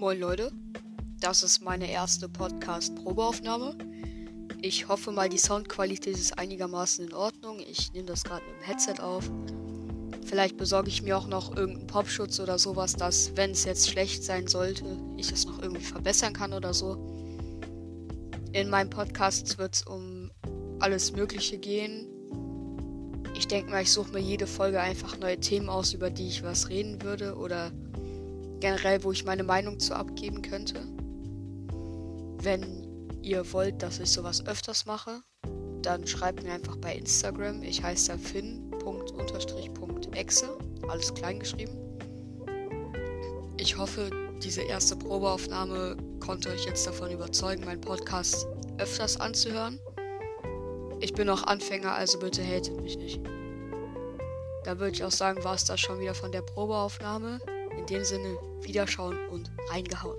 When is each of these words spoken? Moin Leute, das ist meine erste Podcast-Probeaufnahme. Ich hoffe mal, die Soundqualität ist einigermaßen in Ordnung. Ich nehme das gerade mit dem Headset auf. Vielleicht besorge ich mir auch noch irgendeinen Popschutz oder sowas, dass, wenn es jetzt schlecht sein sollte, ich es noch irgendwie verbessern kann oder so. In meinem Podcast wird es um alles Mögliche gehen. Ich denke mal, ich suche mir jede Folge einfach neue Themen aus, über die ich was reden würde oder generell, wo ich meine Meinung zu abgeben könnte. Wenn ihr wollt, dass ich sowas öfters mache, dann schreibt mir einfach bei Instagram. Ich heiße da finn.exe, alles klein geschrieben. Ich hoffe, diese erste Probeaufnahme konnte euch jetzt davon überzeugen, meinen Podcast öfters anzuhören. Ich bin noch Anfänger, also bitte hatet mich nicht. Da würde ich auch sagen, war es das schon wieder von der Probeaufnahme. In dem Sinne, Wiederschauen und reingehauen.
Moin 0.00 0.18
Leute, 0.18 0.50
das 1.20 1.42
ist 1.42 1.60
meine 1.60 1.90
erste 1.90 2.26
Podcast-Probeaufnahme. 2.26 3.76
Ich 4.62 4.88
hoffe 4.88 5.12
mal, 5.12 5.28
die 5.28 5.36
Soundqualität 5.36 6.16
ist 6.16 6.38
einigermaßen 6.38 7.08
in 7.08 7.12
Ordnung. 7.12 7.60
Ich 7.60 7.92
nehme 7.92 8.06
das 8.06 8.24
gerade 8.24 8.42
mit 8.46 8.54
dem 8.54 8.62
Headset 8.62 9.02
auf. 9.02 9.30
Vielleicht 10.24 10.56
besorge 10.56 10.88
ich 10.88 11.02
mir 11.02 11.18
auch 11.18 11.26
noch 11.26 11.54
irgendeinen 11.54 11.86
Popschutz 11.86 12.40
oder 12.40 12.58
sowas, 12.58 12.94
dass, 12.94 13.36
wenn 13.36 13.50
es 13.50 13.66
jetzt 13.66 13.90
schlecht 13.90 14.24
sein 14.24 14.46
sollte, 14.46 14.86
ich 15.18 15.30
es 15.32 15.44
noch 15.44 15.60
irgendwie 15.60 15.84
verbessern 15.84 16.32
kann 16.32 16.54
oder 16.54 16.72
so. 16.72 16.94
In 18.54 18.70
meinem 18.70 18.88
Podcast 18.88 19.58
wird 19.58 19.74
es 19.74 19.82
um 19.82 20.30
alles 20.78 21.12
Mögliche 21.12 21.58
gehen. 21.58 22.08
Ich 23.36 23.48
denke 23.48 23.70
mal, 23.70 23.82
ich 23.82 23.92
suche 23.92 24.12
mir 24.12 24.20
jede 24.20 24.46
Folge 24.46 24.80
einfach 24.80 25.18
neue 25.18 25.38
Themen 25.38 25.68
aus, 25.68 25.92
über 25.92 26.08
die 26.08 26.28
ich 26.28 26.42
was 26.42 26.70
reden 26.70 27.02
würde 27.02 27.36
oder 27.36 27.70
generell, 28.60 29.02
wo 29.02 29.12
ich 29.12 29.24
meine 29.24 29.42
Meinung 29.42 29.80
zu 29.80 29.94
abgeben 29.94 30.42
könnte. 30.42 30.80
Wenn 32.42 32.86
ihr 33.22 33.52
wollt, 33.52 33.82
dass 33.82 33.98
ich 33.98 34.10
sowas 34.10 34.46
öfters 34.46 34.86
mache, 34.86 35.22
dann 35.82 36.06
schreibt 36.06 36.42
mir 36.42 36.52
einfach 36.52 36.76
bei 36.76 36.94
Instagram. 36.94 37.62
Ich 37.62 37.82
heiße 37.82 38.12
da 38.12 38.18
finn.exe, 38.18 39.38
alles 40.88 41.14
klein 41.14 41.40
geschrieben. 41.40 41.76
Ich 43.56 43.76
hoffe, 43.76 44.10
diese 44.42 44.62
erste 44.62 44.96
Probeaufnahme 44.96 45.96
konnte 46.18 46.50
euch 46.50 46.64
jetzt 46.64 46.86
davon 46.86 47.10
überzeugen, 47.10 47.64
meinen 47.64 47.80
Podcast 47.80 48.46
öfters 48.78 49.20
anzuhören. 49.20 49.78
Ich 51.00 51.12
bin 51.12 51.26
noch 51.26 51.44
Anfänger, 51.44 51.92
also 51.92 52.18
bitte 52.18 52.42
hatet 52.42 52.80
mich 52.80 52.96
nicht. 52.96 53.20
Da 54.64 54.78
würde 54.78 54.92
ich 54.92 55.04
auch 55.04 55.10
sagen, 55.10 55.42
war 55.44 55.54
es 55.54 55.64
das 55.64 55.80
schon 55.80 56.00
wieder 56.00 56.14
von 56.14 56.32
der 56.32 56.42
Probeaufnahme. 56.42 57.40
In 57.80 57.86
dem 57.86 58.04
Sinne, 58.04 58.36
Wiederschauen 58.60 59.16
und 59.30 59.50
reingehauen. 59.70 60.18